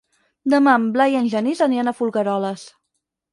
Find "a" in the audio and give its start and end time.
1.93-1.95